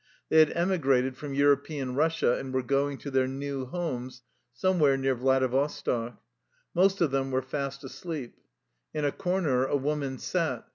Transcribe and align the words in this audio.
They 0.29 0.39
had 0.39 0.49
emigrated 0.57 1.15
from 1.15 1.35
European 1.35 1.93
Eussia 1.93 2.39
and 2.39 2.51
were 2.51 2.63
go 2.63 2.89
ing 2.89 2.97
to 2.97 3.11
their 3.11 3.27
new 3.27 3.65
homes, 3.67 4.23
somewhere 4.51 4.97
near 4.97 5.15
Vladi 5.15 5.47
vostok. 5.47 6.17
Most 6.73 7.01
of 7.01 7.11
them 7.11 7.29
were 7.29 7.43
fast 7.43 7.83
asleep. 7.83 8.33
In 8.95 9.05
a 9.05 9.11
corner 9.11 9.63
a 9.63 9.77
woman 9.77 10.17
sat. 10.17 10.67